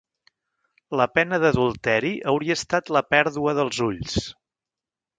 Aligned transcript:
La 0.99 1.07
pena 1.17 1.39
d'adulteri 1.43 2.13
hauria 2.33 2.57
estat 2.63 2.93
la 2.99 3.07
pèrdua 3.13 3.57
dels 3.63 3.87
ulls. 3.93 4.21